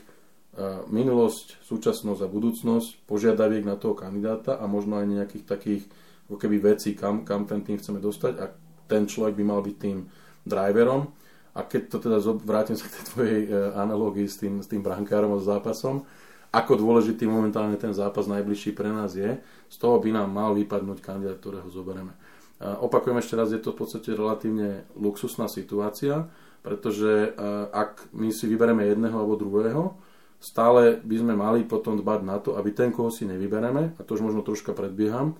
minulosť, 0.90 1.64
súčasnosť 1.64 2.22
a 2.26 2.32
budúcnosť, 2.32 3.08
požiadaviek 3.08 3.64
na 3.64 3.80
toho 3.80 3.96
kandidáta 3.96 4.60
a 4.60 4.66
možno 4.68 5.00
aj 5.00 5.08
nejakých 5.08 5.46
takých 5.48 5.84
ako 6.30 6.38
keby 6.38 6.58
veci, 6.62 6.94
kam, 6.94 7.26
kam 7.26 7.50
ten 7.50 7.66
tým 7.66 7.82
chceme 7.82 7.98
dostať 7.98 8.34
a 8.38 8.46
ten 8.86 9.10
človek 9.10 9.34
by 9.34 9.44
mal 9.46 9.66
byť 9.66 9.76
tým 9.82 10.06
driverom. 10.46 11.10
A 11.58 11.66
keď 11.66 11.82
to 11.90 11.98
teda 11.98 12.22
vrátim 12.46 12.78
sa 12.78 12.86
k 12.86 12.94
tej 12.94 13.04
tvojej 13.10 13.42
e, 13.50 13.50
analógii 13.74 14.30
s 14.30 14.38
tým, 14.38 14.62
s 14.62 14.70
tým 14.70 14.86
brankárom 14.86 15.34
a 15.34 15.42
zápasom, 15.42 16.06
ako 16.50 16.78
dôležitý 16.78 17.26
momentálne 17.26 17.78
ten 17.78 17.94
zápas 17.94 18.26
najbližší 18.26 18.74
pre 18.74 18.90
nás 18.90 19.14
je, 19.14 19.38
z 19.42 19.78
toho 19.78 20.02
by 20.02 20.14
nám 20.14 20.30
mal 20.34 20.54
vypadnúť 20.58 21.02
kandidát, 21.02 21.38
ktorého 21.38 21.70
zoberieme. 21.70 22.14
Opakujem 22.60 23.22
ešte 23.22 23.38
raz, 23.38 23.54
je 23.54 23.62
to 23.62 23.72
v 23.72 23.86
podstate 23.86 24.10
relatívne 24.18 24.84
luxusná 24.98 25.46
situácia, 25.46 26.28
pretože 26.62 27.12
e, 27.12 27.30
ak 27.72 28.12
my 28.16 28.30
si 28.32 28.46
vyberieme 28.46 28.88
jedného 28.88 29.16
alebo 29.16 29.40
druhého, 29.40 29.96
stále 30.40 31.00
by 31.04 31.16
sme 31.20 31.34
mali 31.36 31.68
potom 31.68 32.00
dbať 32.00 32.20
na 32.24 32.40
to, 32.40 32.56
aby 32.56 32.72
ten, 32.72 32.96
koho 32.96 33.12
si 33.12 33.28
nevybereme, 33.28 34.00
a 34.00 34.02
to 34.08 34.16
už 34.16 34.24
možno 34.24 34.40
troška 34.40 34.72
predbieham, 34.72 35.36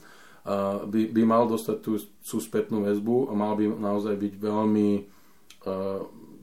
by, 0.86 1.02
by 1.12 1.22
mal 1.24 1.48
dostať 1.48 1.78
tú, 1.84 2.00
tú 2.00 2.38
spätnú 2.40 2.84
väzbu 2.84 3.32
a 3.32 3.34
mal 3.36 3.54
by 3.60 3.70
naozaj 3.70 4.16
byť 4.16 4.34
veľmi, 4.40 4.90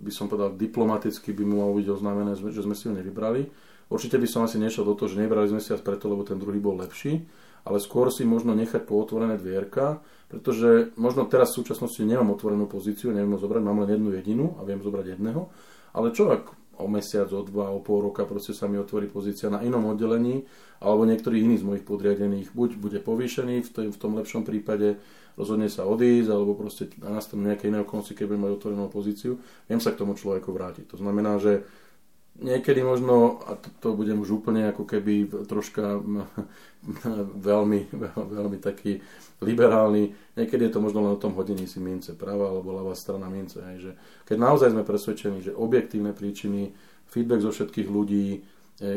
by 0.01 0.13
som 0.13 0.29
povedal, 0.29 0.53
diplomaticky 0.55 1.33
by 1.33 1.45
mu 1.45 1.65
malo 1.65 1.73
byť 1.81 1.87
oznámené, 1.91 2.33
že 2.37 2.65
sme 2.65 2.77
si 2.77 2.87
ho 2.87 2.95
nevybrali. 2.95 3.49
Určite 3.87 4.19
by 4.19 4.29
som 4.29 4.45
asi 4.45 4.61
nešiel 4.61 4.85
do 4.85 4.95
toho, 4.99 5.11
že 5.11 5.21
nebrali 5.21 5.49
sme 5.49 5.63
si 5.63 5.73
vás 5.73 5.83
preto, 5.83 6.11
lebo 6.11 6.27
ten 6.27 6.37
druhý 6.37 6.59
bol 6.61 6.77
lepší, 6.79 7.25
ale 7.67 7.83
skôr 7.83 8.15
si 8.15 8.23
možno 8.23 8.55
nechať 8.55 8.87
pootvorené 8.87 9.35
dvierka, 9.43 9.99
pretože 10.31 10.95
možno 10.95 11.27
teraz 11.27 11.51
v 11.53 11.67
súčasnosti 11.67 11.99
nemám 11.99 12.39
otvorenú 12.39 12.71
pozíciu, 12.71 13.11
neviem 13.11 13.35
ho 13.35 13.43
zobrať, 13.43 13.63
mám 13.63 13.83
len 13.83 13.99
jednu 13.99 14.15
jedinú 14.15 14.47
a 14.59 14.63
viem 14.63 14.79
zobrať 14.79 15.19
jedného, 15.19 15.51
ale 15.91 16.15
čo 16.15 16.31
ak 16.31 16.55
o 16.77 16.87
mesiac, 16.87 17.33
o 17.33 17.41
dva, 17.41 17.73
o 17.73 17.81
pol 17.81 18.05
roka 18.05 18.29
proste 18.29 18.53
sa 18.53 18.69
mi 18.69 18.77
otvorí 18.77 19.09
pozícia 19.09 19.49
na 19.49 19.65
inom 19.65 19.89
oddelení, 19.89 20.45
alebo 20.79 21.09
niektorý 21.09 21.41
iný 21.41 21.57
z 21.57 21.65
mojich 21.65 21.85
podriadených 21.89 22.53
buď 22.53 22.71
bude 22.77 22.99
povýšený 23.01 23.65
v, 23.65 23.71
tej, 23.73 23.87
v 23.91 23.99
tom 23.99 24.13
lepšom 24.21 24.45
prípade, 24.45 25.01
rozhodne 25.41 25.73
sa 25.73 25.89
odísť, 25.89 26.29
alebo 26.29 26.53
proste 26.53 26.93
nastanú 27.01 27.49
nejaké 27.49 27.73
iné 27.73 27.81
okolnosti, 27.81 28.13
keď 28.13 28.25
budem 28.29 28.43
mať 28.45 28.53
otvorenú 28.61 28.85
pozíciu, 28.93 29.41
viem 29.73 29.81
sa 29.81 29.97
k 29.97 30.05
tomu 30.05 30.21
človeku 30.21 30.53
vrátiť. 30.53 30.85
To 30.93 31.01
znamená, 31.01 31.41
že 31.41 31.65
niekedy 32.41 32.85
možno, 32.85 33.41
a 33.49 33.57
to, 33.57 33.69
to 33.81 33.89
budem 33.97 34.21
už 34.21 34.43
úplne 34.43 34.69
ako 34.69 34.85
keby 34.85 35.29
troška 35.49 36.01
veľmi, 37.51 37.81
veľmi 38.17 38.59
taký 38.61 39.01
liberálny, 39.41 40.35
niekedy 40.37 40.69
je 40.69 40.73
to 40.77 40.81
možno 40.81 41.05
len 41.05 41.13
o 41.17 41.23
tom 41.23 41.37
hodení 41.37 41.69
si 41.69 41.81
mince, 41.81 42.17
pravá 42.17 42.49
alebo 42.49 42.77
ľavá 42.77 42.97
strana 42.97 43.29
mince. 43.29 43.61
Hej, 43.61 43.79
že 43.81 43.93
keď 44.29 44.37
naozaj 44.37 44.69
sme 44.73 44.85
presvedčení, 44.85 45.39
že 45.45 45.57
objektívne 45.57 46.13
príčiny, 46.13 46.73
feedback 47.09 47.45
zo 47.45 47.53
všetkých 47.53 47.89
ľudí, 47.89 48.45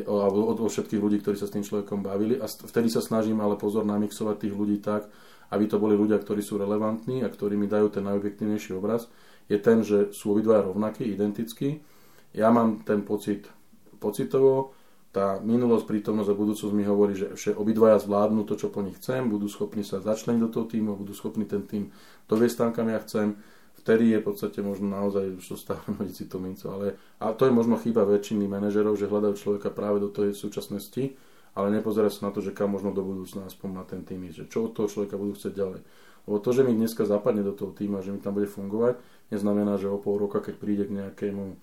alebo 0.03 0.51
od, 0.51 0.59
od 0.59 0.71
všetkých 0.71 0.99
ľudí, 0.99 1.23
ktorí 1.23 1.39
sa 1.39 1.47
s 1.47 1.55
tým 1.55 1.63
človekom 1.63 2.03
bavili 2.03 2.35
a 2.35 2.47
vtedy 2.47 2.91
sa 2.91 2.99
snažím 2.99 3.39
ale 3.39 3.55
pozor 3.55 3.87
namixovať 3.87 4.35
tých 4.47 4.55
ľudí 4.55 4.83
tak, 4.83 5.07
aby 5.49 5.65
to 5.65 5.79
boli 5.79 5.95
ľudia, 5.95 6.19
ktorí 6.19 6.43
sú 6.43 6.59
relevantní 6.59 7.23
a 7.23 7.31
ktorí 7.31 7.55
mi 7.55 7.65
dajú 7.65 7.87
ten 7.89 8.03
najobjektívnejší 8.05 8.75
obraz, 8.75 9.07
je 9.49 9.57
ten, 9.57 9.81
že 9.81 10.13
sú 10.13 10.35
obidvaja 10.35 10.67
rovnakí, 10.67 11.07
identickí, 11.09 11.81
ja 12.33 12.53
mám 12.53 12.85
ten 12.85 13.01
pocit 13.01 13.49
pocitovo, 13.99 14.73
tá 15.09 15.41
minulosť, 15.41 15.89
prítomnosť 15.89 16.29
a 16.29 16.37
budúcnosť 16.37 16.73
mi 16.73 16.85
hovorí, 16.85 17.17
že, 17.17 17.33
že 17.33 17.57
obidvaja 17.57 17.97
zvládnu 17.97 18.45
to, 18.45 18.53
čo 18.53 18.69
po 18.69 18.85
nich 18.85 19.01
chcem, 19.01 19.25
budú 19.25 19.49
schopní 19.49 19.81
sa 19.81 19.97
začleniť 19.97 20.41
do 20.45 20.49
toho 20.53 20.65
týmu, 20.69 20.93
budú 20.93 21.17
schopní 21.17 21.49
ten 21.49 21.65
tým 21.65 21.89
doviesť 22.29 22.55
tam, 22.55 22.69
kam 22.69 22.87
ja 22.93 23.01
chcem. 23.01 23.33
Vtedy 23.81 24.13
je 24.13 24.21
v 24.21 24.25
podstate 24.29 24.59
možno 24.61 24.91
naozaj 24.93 25.39
už 25.41 25.57
dostávame 25.57 25.97
hodí 25.97 26.13
si 26.13 26.29
to 26.29 26.37
minco. 26.37 26.69
Ale, 26.75 26.93
a 27.17 27.33
to 27.33 27.49
je 27.49 27.53
možno 27.53 27.81
chyba 27.81 28.05
väčšiny 28.05 28.45
manažerov, 28.45 29.01
že 29.01 29.09
hľadajú 29.09 29.33
človeka 29.33 29.73
práve 29.73 29.97
do 29.97 30.13
tej 30.13 30.37
súčasnosti, 30.37 31.17
ale 31.57 31.73
nepozerajú 31.73 32.13
sa 32.13 32.29
na 32.29 32.31
to, 32.31 32.45
že 32.45 32.53
kam 32.53 32.77
možno 32.77 32.93
do 32.93 33.01
budúcna 33.01 33.49
aspoň 33.49 33.69
na 33.73 33.83
ten 33.83 34.05
tým 34.05 34.29
že 34.29 34.45
čo 34.45 34.69
od 34.69 34.77
toho 34.77 34.85
človeka 34.85 35.17
budú 35.17 35.33
chcieť 35.33 35.53
ďalej. 35.57 35.81
Lebo 36.29 36.37
to, 36.37 36.53
že 36.53 36.61
mi 36.61 36.77
dneska 36.77 37.09
zapadne 37.09 37.41
do 37.41 37.57
toho 37.57 37.73
týma, 37.73 38.05
že 38.05 38.13
mi 38.13 38.21
tam 38.21 38.37
bude 38.37 38.45
fungovať, 38.45 39.01
neznamená, 39.33 39.81
že 39.81 39.89
o 39.89 39.97
pol 39.97 40.21
roka, 40.21 40.45
keď 40.45 40.55
príde 40.61 40.85
k 40.85 40.93
nejakému, 40.93 41.57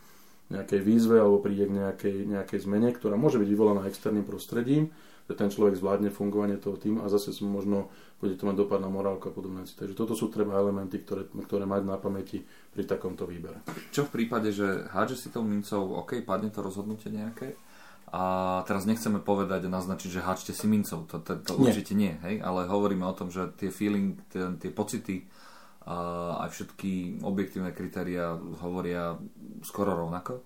nejakej 0.46 0.80
výzve 0.82 1.18
alebo 1.18 1.42
príde 1.42 1.66
k 1.66 1.74
nejakej, 1.74 2.16
nejakej 2.30 2.58
zmene, 2.62 2.94
ktorá 2.94 3.18
môže 3.18 3.42
byť 3.42 3.48
vyvolaná 3.50 3.82
externým 3.90 4.22
prostredím, 4.22 4.94
že 5.26 5.34
ten 5.34 5.50
človek 5.50 5.74
zvládne 5.74 6.14
fungovanie 6.14 6.54
toho 6.54 6.78
týmu 6.78 7.02
a 7.02 7.10
zase 7.10 7.34
možno 7.42 7.90
bude 8.22 8.38
to 8.38 8.46
mať 8.46 8.56
dopad 8.62 8.78
na 8.78 8.86
morálku 8.86 9.28
a 9.28 9.34
podobné 9.34 9.66
veci. 9.66 9.74
Takže 9.74 9.98
toto 9.98 10.14
sú 10.14 10.30
treba 10.30 10.54
elementy, 10.54 11.02
ktoré, 11.02 11.26
ktoré 11.26 11.66
mať 11.66 11.82
na 11.82 11.98
pamäti 11.98 12.46
pri 12.70 12.86
takomto 12.86 13.26
výbere. 13.26 13.58
Čo 13.90 14.06
v 14.06 14.22
prípade, 14.22 14.54
že 14.54 14.86
hádže 14.86 15.18
si 15.18 15.28
tou 15.34 15.42
mincov, 15.42 15.98
OK, 16.06 16.22
padne 16.22 16.54
to 16.54 16.62
rozhodnutie 16.62 17.10
nejaké, 17.10 17.58
a 18.06 18.62
teraz 18.70 18.86
nechceme 18.86 19.18
povedať 19.18 19.66
a 19.66 19.74
naznačiť, 19.74 20.10
že 20.14 20.22
háčte 20.22 20.52
si 20.54 20.70
mincov, 20.70 21.10
to, 21.10 21.18
to, 21.18 21.42
to 21.42 21.58
nie. 21.58 21.74
určite 21.74 21.92
nie, 21.98 22.14
hej? 22.22 22.38
ale 22.38 22.70
hovoríme 22.70 23.02
o 23.02 23.16
tom, 23.18 23.34
že 23.34 23.50
tie 23.58 23.74
feeling, 23.74 24.14
tie, 24.30 24.46
tie 24.62 24.70
pocity 24.70 25.26
a 25.86 25.96
aj 26.42 26.50
všetky 26.50 27.22
objektívne 27.22 27.70
kritéria 27.70 28.34
hovoria 28.58 29.14
skoro 29.62 29.94
rovnako. 29.94 30.42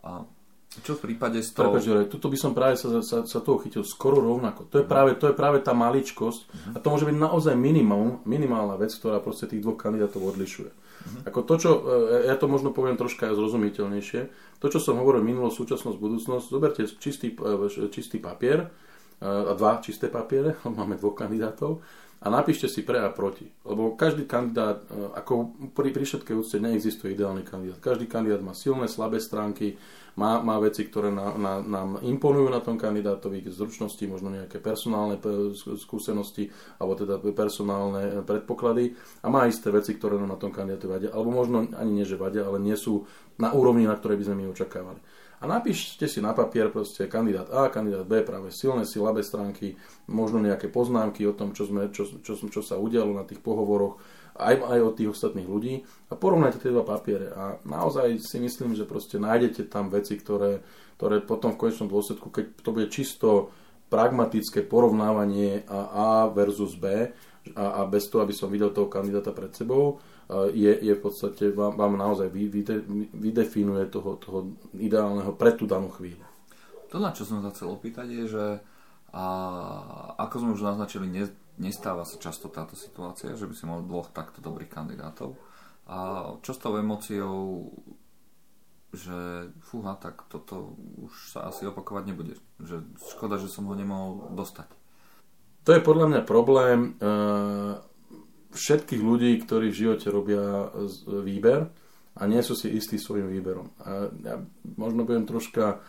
A 0.00 0.24
čo 0.68 1.00
v 1.00 1.12
prípade 1.12 1.40
z 1.40 1.56
toho... 1.56 1.72
Prepač, 1.72 2.12
tuto 2.12 2.28
by 2.28 2.38
som 2.38 2.52
práve 2.52 2.76
sa, 2.76 3.00
sa, 3.00 3.24
sa 3.24 3.38
toho 3.40 3.56
chytil 3.64 3.84
skoro 3.88 4.20
rovnako. 4.20 4.68
To 4.68 4.80
je 4.80 4.86
práve, 4.86 5.16
to 5.16 5.32
je 5.32 5.34
práve 5.34 5.64
tá 5.64 5.72
maličkosť 5.72 6.40
uh-huh. 6.44 6.74
a 6.76 6.78
to 6.78 6.86
môže 6.92 7.08
byť 7.08 7.16
naozaj 7.16 7.54
minimum, 7.56 8.20
minimálna 8.28 8.76
vec, 8.76 8.92
ktorá 8.92 9.20
proste 9.24 9.48
tých 9.48 9.64
dvoch 9.64 9.80
kandidátov 9.80 10.20
odlišuje. 10.28 10.70
Uh-huh. 10.70 11.24
Ako 11.24 11.40
to, 11.48 11.54
čo, 11.56 11.70
e, 11.72 12.28
ja 12.28 12.36
to 12.36 12.52
možno 12.52 12.76
poviem 12.76 13.00
troška 13.00 13.32
aj 13.32 13.40
zrozumiteľnejšie, 13.40 14.20
to, 14.60 14.66
čo 14.68 14.78
som 14.78 15.00
hovoril 15.00 15.24
minulosť, 15.24 15.56
súčasnosť, 15.56 15.96
budúcnosť, 15.96 16.44
zoberte 16.52 16.84
čistý, 17.00 17.32
e, 17.32 17.88
čistý 17.88 18.20
papier, 18.20 18.68
e, 18.68 19.24
a 19.24 19.56
dva 19.56 19.80
čisté 19.80 20.12
papiere, 20.12 20.60
máme 20.68 21.00
dvoch 21.00 21.16
kandidátov, 21.16 21.80
a 22.18 22.26
napíšte 22.26 22.66
si 22.66 22.82
pre 22.82 22.98
a 22.98 23.14
proti. 23.14 23.46
Lebo 23.62 23.94
každý 23.94 24.26
kandidát, 24.26 24.82
e, 24.90 25.14
ako 25.14 25.54
pri, 25.70 25.94
pri 25.94 26.02
všetkej 26.02 26.34
úcte 26.34 26.58
neexistuje 26.58 27.14
ideálny 27.14 27.46
kandidát. 27.46 27.78
Každý 27.78 28.10
kandidát 28.10 28.42
má 28.42 28.58
silné, 28.58 28.90
slabé 28.90 29.22
stránky, 29.22 29.78
má, 30.18 30.42
má 30.42 30.58
veci, 30.58 30.82
ktoré 30.82 31.14
na, 31.14 31.30
na, 31.38 31.62
nám 31.62 32.02
imponujú 32.02 32.50
na 32.50 32.58
tom 32.58 32.74
kandidátovi, 32.74 33.46
zručnosti, 33.46 34.02
možno 34.10 34.34
nejaké 34.34 34.58
personálne 34.58 35.14
skúsenosti, 35.78 36.50
alebo 36.82 36.98
teda 36.98 37.22
personálne 37.30 38.26
predpoklady 38.26 38.98
a 39.22 39.30
má 39.30 39.46
isté 39.46 39.70
veci, 39.70 39.94
ktoré 39.94 40.18
nám 40.18 40.34
na 40.34 40.40
tom 40.42 40.50
kandidátovi 40.50 40.90
vadia, 40.90 41.10
alebo 41.14 41.30
možno 41.30 41.70
ani 41.78 42.02
nie, 42.02 42.06
že 42.06 42.18
vadia, 42.18 42.42
ale 42.42 42.58
nie 42.58 42.74
sú 42.74 43.06
na 43.38 43.54
úrovni, 43.54 43.86
na 43.86 43.94
ktorej 43.94 44.18
by 44.18 44.24
sme 44.26 44.36
my 44.42 44.46
očakávali 44.50 44.98
a 45.38 45.44
napíšte 45.46 46.10
si 46.10 46.18
na 46.18 46.34
papier 46.34 46.66
proste 46.74 47.06
kandidát 47.06 47.46
A, 47.54 47.70
kandidát 47.70 48.02
B, 48.02 48.26
práve 48.26 48.50
silné, 48.50 48.82
slabé 48.82 49.22
stránky, 49.22 49.78
možno 50.10 50.42
nejaké 50.42 50.66
poznámky 50.66 51.22
o 51.30 51.36
tom, 51.36 51.54
čo, 51.54 51.70
sme, 51.70 51.94
čo, 51.94 52.10
čo, 52.22 52.34
čo 52.34 52.60
sa 52.60 52.74
udialo 52.74 53.14
na 53.14 53.22
tých 53.22 53.38
pohovoroch, 53.38 54.02
aj, 54.38 54.54
aj 54.58 54.78
od 54.82 54.94
tých 54.98 55.10
ostatných 55.14 55.46
ľudí. 55.46 55.86
A 56.10 56.18
porovnajte 56.18 56.62
tie 56.62 56.74
dva 56.74 56.82
papiere 56.82 57.30
a 57.34 57.58
naozaj 57.62 58.18
si 58.18 58.38
myslím, 58.42 58.74
že 58.74 58.86
proste 58.86 59.18
nájdete 59.18 59.70
tam 59.70 59.90
veci, 59.90 60.18
ktoré, 60.18 60.62
ktoré 60.98 61.22
potom 61.22 61.54
v 61.54 61.60
konečnom 61.66 61.90
dôsledku, 61.90 62.34
keď 62.34 62.44
to 62.58 62.70
bude 62.74 62.88
čisto 62.90 63.54
pragmatické 63.88 64.66
porovnávanie 64.66 65.64
A 65.70 66.28
versus 66.28 66.76
B 66.76 67.08
a, 67.56 67.64
a 67.78 67.80
bez 67.88 68.10
toho, 68.10 68.20
aby 68.26 68.34
som 68.36 68.52
videl 68.52 68.74
toho 68.74 68.90
kandidáta 68.90 69.32
pred 69.32 69.54
sebou, 69.56 70.02
je, 70.28 70.72
je 70.84 70.92
v 70.92 71.00
podstate, 71.00 71.48
vám, 71.56 71.72
vám 71.80 71.96
naozaj 71.96 72.28
vyde, 72.28 72.84
vydefinuje 73.16 73.88
toho, 73.88 74.20
toho 74.20 74.52
ideálneho 74.76 75.32
pre 75.32 75.56
tú 75.56 75.64
danú 75.64 75.88
chvíľu. 75.88 76.20
To, 76.92 77.00
na 77.00 77.16
čo 77.16 77.24
som 77.24 77.40
sa 77.40 77.52
chcel 77.52 77.72
opýtať, 77.72 78.12
je, 78.12 78.24
že 78.28 78.44
a, 79.08 79.26
ako 80.20 80.34
sme 80.44 80.50
už 80.52 80.68
naznačili, 80.68 81.08
ne, 81.08 81.24
nestáva 81.56 82.04
sa 82.04 82.20
často 82.20 82.52
táto 82.52 82.76
situácia, 82.76 83.32
že 83.40 83.48
by 83.48 83.54
si 83.56 83.64
mal 83.64 83.80
dvoch 83.80 84.12
takto 84.12 84.44
dobrých 84.44 84.68
kandidátov. 84.68 85.36
A 85.88 86.28
čo 86.44 86.52
s 86.52 86.60
tou 86.60 86.76
emóciou, 86.76 87.72
že 88.92 89.48
fúha, 89.64 89.96
tak 89.96 90.28
toto 90.28 90.76
už 91.00 91.12
sa 91.32 91.48
asi 91.48 91.64
opakovať 91.64 92.04
nebude. 92.04 92.36
Že 92.60 92.84
škoda, 93.16 93.40
že 93.40 93.48
som 93.48 93.64
ho 93.64 93.72
nemohol 93.72 94.32
dostať. 94.36 94.68
To 95.64 95.72
je 95.72 95.84
podľa 95.84 96.06
mňa 96.12 96.20
problém. 96.28 97.00
Uh 97.00 97.80
všetkých 98.52 99.02
ľudí, 99.04 99.36
ktorí 99.44 99.68
v 99.68 99.80
živote 99.86 100.08
robia 100.08 100.72
výber 101.06 101.68
a 102.18 102.22
nie 102.26 102.40
sú 102.40 102.56
si 102.56 102.72
istí 102.72 102.96
svojim 102.96 103.28
výberom. 103.28 103.68
A 103.84 104.08
ja 104.24 104.36
možno 104.76 105.04
budem 105.04 105.28
troška 105.28 105.80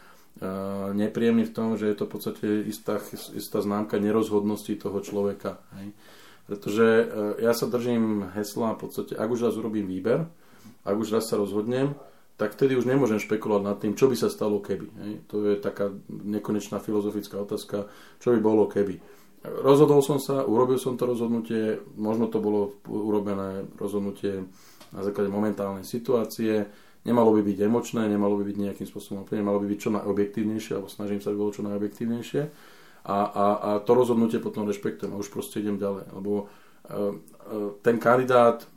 nepríjemný 0.95 1.47
v 1.47 1.55
tom, 1.55 1.75
že 1.75 1.91
je 1.91 1.95
to 1.99 2.07
v 2.07 2.11
podstate 2.15 2.47
istá, 2.67 3.01
istá 3.35 3.59
známka 3.59 3.99
nerozhodnosti 3.99 4.71
toho 4.79 5.03
človeka. 5.03 5.59
Hej. 5.79 5.91
Pretože 6.47 6.87
uh, 6.87 7.05
ja 7.37 7.51
sa 7.53 7.69
držím 7.69 8.31
hesla 8.33 8.73
v 8.73 8.87
podstate, 8.87 9.13
ak 9.13 9.29
už 9.29 9.51
raz 9.51 9.53
urobím 9.59 9.85
výber, 9.85 10.25
ak 10.81 10.95
už 10.95 11.13
raz 11.13 11.27
sa 11.27 11.37
rozhodnem, 11.37 11.93
tak 12.39 12.55
vtedy 12.55 12.79
už 12.79 12.87
nemôžem 12.87 13.19
špekulovať 13.19 13.63
nad 13.67 13.77
tým, 13.83 13.99
čo 13.99 14.07
by 14.07 14.15
sa 14.15 14.31
stalo 14.31 14.63
keby. 14.63 14.87
Hej. 14.87 15.13
To 15.27 15.43
je 15.43 15.59
taká 15.59 15.91
nekonečná 16.07 16.79
filozofická 16.79 17.35
otázka, 17.43 17.91
čo 18.23 18.31
by 18.31 18.39
bolo 18.39 18.65
keby 18.71 19.18
Rozhodol 19.39 20.03
som 20.03 20.19
sa, 20.19 20.43
urobil 20.43 20.75
som 20.75 20.99
to 20.99 21.07
rozhodnutie, 21.07 21.79
možno 21.95 22.27
to 22.27 22.43
bolo 22.43 22.75
urobené 22.83 23.63
rozhodnutie 23.79 24.43
na 24.91 24.99
základe 24.99 25.31
momentálnej 25.31 25.87
situácie, 25.87 26.67
nemalo 27.07 27.31
by 27.31 27.41
byť 27.47 27.57
emočné, 27.63 28.03
nemalo 28.11 28.35
by 28.35 28.43
byť 28.51 28.57
nejakým 28.59 28.87
spôsobom 28.89 29.23
nemalo 29.31 29.63
by 29.63 29.67
byť 29.71 29.79
čo 29.79 29.95
najobjektívnejšie, 29.95 30.71
alebo 30.75 30.91
snažím 30.91 31.23
sa, 31.23 31.31
aby 31.31 31.39
bolo 31.39 31.55
čo 31.55 31.63
najobjektívnejšie. 31.63 32.41
A, 33.07 33.17
a, 33.31 33.45
a 33.63 33.69
to 33.79 33.91
rozhodnutie 33.95 34.43
potom 34.43 34.67
rešpektujem 34.67 35.15
a 35.15 35.21
už 35.23 35.31
proste 35.31 35.63
idem 35.63 35.79
ďalej. 35.79 36.11
Lebo 36.11 36.31
uh, 36.43 36.45
uh, 36.91 37.79
ten 37.79 37.95
kandidát, 37.95 38.67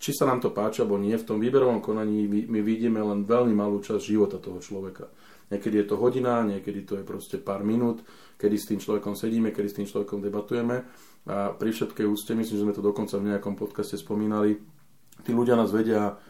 či 0.00 0.16
sa 0.16 0.24
nám 0.24 0.40
to 0.40 0.48
páči 0.48 0.80
alebo 0.80 0.96
nie, 0.96 1.12
v 1.12 1.28
tom 1.28 1.36
výberovom 1.36 1.84
konaní 1.84 2.24
my, 2.24 2.48
my 2.48 2.60
vidíme 2.64 3.04
len 3.04 3.28
veľmi 3.28 3.52
malú 3.52 3.84
časť 3.84 4.00
života 4.00 4.40
toho 4.40 4.64
človeka. 4.64 5.12
Niekedy 5.46 5.82
je 5.82 5.86
to 5.86 5.96
hodina, 5.96 6.42
niekedy 6.42 6.82
to 6.82 6.98
je 6.98 7.04
proste 7.06 7.38
pár 7.38 7.62
minút 7.62 8.02
kedy 8.36 8.56
s 8.56 8.68
tým 8.68 8.80
človekom 8.80 9.16
sedíme, 9.16 9.50
kedy 9.50 9.68
s 9.68 9.76
tým 9.82 9.88
človekom 9.88 10.20
debatujeme. 10.20 10.84
A 11.26 11.56
pri 11.56 11.72
všetkej 11.72 12.06
úcte, 12.06 12.32
myslím, 12.36 12.56
že 12.56 12.64
sme 12.64 12.76
to 12.76 12.84
dokonca 12.84 13.16
v 13.18 13.34
nejakom 13.34 13.58
podcaste 13.58 13.98
spomínali, 13.98 14.60
tí 15.24 15.32
ľudia 15.32 15.58
nás 15.58 15.72
vedia 15.72 16.20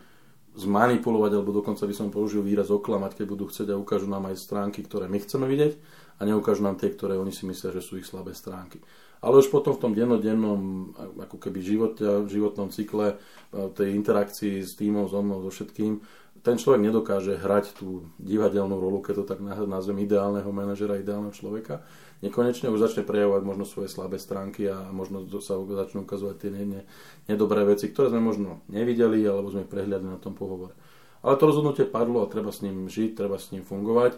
zmanipulovať, 0.57 1.33
alebo 1.37 1.53
dokonca 1.53 1.85
by 1.85 1.93
som 1.93 2.09
použil 2.09 2.41
výraz 2.41 2.73
oklamať, 2.73 3.21
keď 3.21 3.27
budú 3.29 3.45
chcieť 3.53 3.77
a 3.77 3.81
ukážu 3.81 4.09
nám 4.09 4.33
aj 4.33 4.41
stránky, 4.41 4.81
ktoré 4.81 5.05
my 5.05 5.21
chceme 5.21 5.45
vidieť 5.45 5.77
a 6.17 6.23
neukážu 6.25 6.65
nám 6.65 6.81
tie, 6.81 6.89
ktoré 6.89 7.21
oni 7.21 7.33
si 7.33 7.45
myslia, 7.45 7.77
že 7.77 7.85
sú 7.85 8.01
ich 8.01 8.09
slabé 8.09 8.33
stránky. 8.33 8.81
Ale 9.25 9.41
už 9.41 9.49
potom 9.49 9.73
v 9.73 9.83
tom 9.83 9.93
dennodennom 9.97 10.93
ako 11.19 11.37
keby 11.41 11.59
živote, 11.65 12.05
životnom 12.29 12.69
cykle, 12.69 13.17
tej 13.53 13.97
interakcii 13.97 14.61
s 14.61 14.77
týmom, 14.77 15.09
so 15.09 15.25
mnou, 15.25 15.41
so 15.41 15.51
všetkým, 15.51 16.05
ten 16.45 16.63
človek 16.63 16.79
nedokáže 16.79 17.35
hrať 17.43 17.75
tú 17.75 18.07
divadelnú 18.23 18.79
rolu, 18.79 19.03
keď 19.03 19.15
to 19.19 19.25
tak 19.35 19.43
nazvem, 19.43 20.07
ideálneho 20.07 20.47
manažera, 20.55 21.01
ideálneho 21.01 21.35
človeka. 21.35 21.83
Nekonečne 22.23 22.71
už 22.71 22.79
začne 22.79 23.03
prejavovať 23.03 23.43
možno 23.43 23.67
svoje 23.67 23.91
slabé 23.91 24.23
stránky 24.23 24.71
a 24.71 24.89
možno 24.95 25.27
sa 25.43 25.59
začnú 25.59 26.07
ukazovať 26.07 26.37
tie 26.39 26.51
ne, 26.55 26.65
ne, 26.65 26.81
nedobré 27.27 27.67
veci, 27.67 27.91
ktoré 27.91 28.15
sme 28.15 28.23
možno 28.23 28.63
nevideli 28.71 29.27
alebo 29.27 29.51
sme 29.51 29.67
prehľadli 29.67 30.07
na 30.07 30.23
tom 30.23 30.39
pohovore. 30.39 30.73
Ale 31.27 31.35
to 31.35 31.51
rozhodnutie 31.51 31.83
padlo 31.83 32.23
a 32.23 32.31
treba 32.31 32.55
s 32.55 32.63
ním 32.63 32.87
žiť, 32.87 33.19
treba 33.19 33.43
s 33.43 33.51
ním 33.51 33.67
fungovať. 33.67 34.15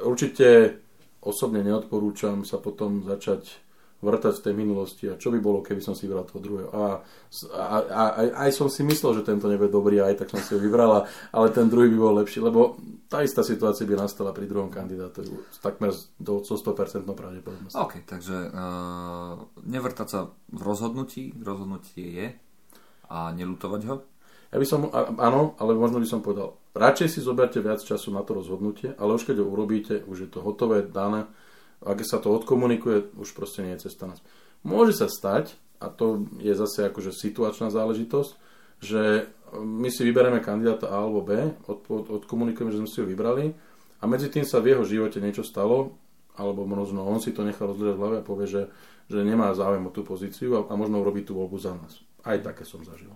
Určite 0.00 0.80
osobne 1.20 1.60
neodporúčam 1.64 2.44
sa 2.48 2.56
potom 2.60 3.04
začať 3.04 3.60
vrtať 4.00 4.40
v 4.40 4.44
tej 4.48 4.54
minulosti 4.56 5.04
a 5.12 5.20
čo 5.20 5.28
by 5.28 5.38
bolo, 5.44 5.60
keby 5.60 5.84
som 5.84 5.92
si 5.92 6.08
vybral 6.08 6.24
toho 6.24 6.40
druhého. 6.40 6.68
A, 6.72 7.04
a, 7.52 7.64
a, 7.76 8.02
a 8.16 8.20
aj 8.48 8.50
som 8.56 8.72
si 8.72 8.80
myslel, 8.80 9.20
že 9.20 9.28
tento 9.28 9.44
nebude 9.44 9.68
dobrý, 9.68 10.00
aj 10.00 10.24
tak 10.24 10.32
som 10.32 10.40
si 10.40 10.56
ho 10.56 10.60
vybral, 10.60 11.04
ale 11.04 11.46
ten 11.52 11.68
druhý 11.68 11.92
by 11.92 11.98
bol 12.00 12.14
lepší, 12.16 12.40
lebo 12.40 12.80
tá 13.12 13.20
istá 13.20 13.44
situácia 13.44 13.84
by 13.84 14.00
nastala 14.00 14.32
pri 14.32 14.48
druhom 14.48 14.72
kandidátovi. 14.72 15.36
Takmer 15.60 15.92
do 16.16 16.40
100% 16.40 17.04
pravdepodobnosti. 17.04 17.76
OK, 17.76 18.08
takže 18.08 18.48
uh, 18.48 19.36
nevrtať 19.68 20.08
sa 20.08 20.32
v 20.48 20.60
rozhodnutí, 20.64 21.36
rozhodnutie 21.36 22.06
je 22.08 22.26
a 23.12 23.36
nelutovať 23.36 23.80
ho? 23.84 23.96
Ja 24.50 24.58
by 24.58 24.66
som, 24.66 24.90
áno, 25.18 25.54
ale 25.62 25.78
možno 25.78 26.02
by 26.02 26.08
som 26.10 26.26
povedal, 26.26 26.58
radšej 26.74 27.08
si 27.08 27.20
zoberte 27.22 27.62
viac 27.62 27.78
času 27.86 28.10
na 28.10 28.26
to 28.26 28.34
rozhodnutie, 28.34 28.98
ale 28.98 29.14
už 29.14 29.30
keď 29.30 29.42
ho 29.42 29.46
urobíte, 29.46 30.02
už 30.10 30.26
je 30.26 30.28
to 30.30 30.42
hotové, 30.42 30.82
dané, 30.82 31.30
ak 31.86 32.02
sa 32.02 32.18
to 32.18 32.34
odkomunikuje, 32.34 33.14
už 33.14 33.30
proste 33.30 33.62
nie 33.62 33.78
je 33.78 33.86
cesta 33.86 34.10
nás. 34.10 34.18
Môže 34.66 34.98
sa 34.98 35.06
stať, 35.06 35.54
a 35.78 35.88
to 35.88 36.26
je 36.42 36.52
zase 36.52 36.90
akože 36.90 37.14
situačná 37.14 37.70
záležitosť, 37.70 38.30
že 38.82 39.30
my 39.54 39.88
si 39.88 40.02
vyberieme 40.02 40.42
kandidáta 40.42 40.90
A 40.90 41.06
alebo 41.06 41.22
B, 41.22 41.54
od, 41.70 41.86
od, 41.86 42.04
odkomunikujeme, 42.22 42.74
že 42.74 42.80
sme 42.82 42.90
si 42.90 43.00
ho 43.00 43.06
vybrali 43.06 43.54
a 44.02 44.04
medzi 44.10 44.28
tým 44.28 44.42
sa 44.44 44.58
v 44.58 44.74
jeho 44.74 44.84
živote 44.84 45.22
niečo 45.22 45.46
stalo, 45.46 45.94
alebo 46.34 46.66
možno 46.66 47.06
on 47.06 47.22
si 47.22 47.30
to 47.30 47.46
nechal 47.46 47.70
rozliať 47.70 47.94
v 47.94 48.00
hlave 48.00 48.16
a 48.18 48.26
povie, 48.26 48.50
že, 48.50 48.62
že 49.06 49.22
nemá 49.22 49.54
záujem 49.54 49.86
o 49.86 49.94
tú 49.94 50.02
pozíciu 50.02 50.58
a, 50.58 50.60
a 50.66 50.74
možno 50.74 50.98
urobí 50.98 51.22
tú 51.22 51.38
voľbu 51.38 51.56
za 51.60 51.72
nás. 51.76 52.02
Aj 52.26 52.36
také 52.40 52.66
som 52.66 52.82
zažil. 52.82 53.12